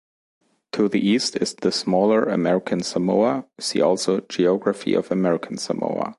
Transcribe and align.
To 0.71 0.89
the 0.89 0.99
East 0.99 1.35
is 1.35 1.53
the 1.53 1.71
smaller 1.71 2.23
American 2.23 2.81
Samoa, 2.81 3.45
see 3.59 3.81
also 3.83 4.21
Geography 4.21 4.95
of 4.95 5.11
American 5.11 5.59
Samoa. 5.59 6.09